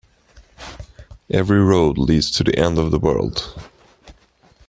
Every 1.29 1.59
road 1.59 1.99
leads 1.99 2.31
to 2.31 2.43
the 2.43 2.57
end 2.57 2.79
of 2.79 2.89
the 2.89 2.97
world. 2.97 3.53